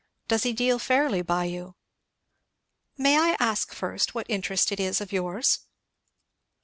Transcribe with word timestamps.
does 0.27 0.41
he 0.41 0.51
deal 0.51 0.79
fairly 0.79 1.21
by 1.21 1.43
you?" 1.43 1.75
"May 2.97 3.19
I 3.19 3.37
ask 3.39 3.71
first 3.71 4.15
what 4.15 4.25
interest 4.27 4.71
it 4.71 4.79
is 4.79 4.99
of 4.99 5.11
yours?" 5.13 5.59